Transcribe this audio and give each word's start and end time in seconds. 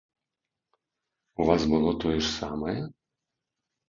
У 1.39 1.45
вас 1.49 1.61
было 1.73 1.91
тое 2.05 2.15
ж 2.15 2.25
самае? 2.39 2.75